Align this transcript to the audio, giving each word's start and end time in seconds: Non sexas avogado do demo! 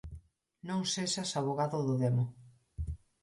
Non 0.67 0.81
sexas 0.93 1.31
avogado 1.39 1.77
do 1.87 1.95
demo! 2.01 2.25